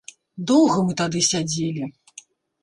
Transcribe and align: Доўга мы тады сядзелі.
Доўга 0.51 0.77
мы 0.87 0.95
тады 1.01 1.21
сядзелі. 1.29 1.91